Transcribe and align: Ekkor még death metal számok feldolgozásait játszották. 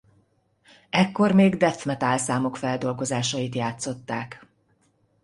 Ekkor 0.89 1.31
még 1.31 1.55
death 1.57 1.85
metal 1.85 2.17
számok 2.17 2.57
feldolgozásait 2.57 3.55
játszották. 3.55 4.45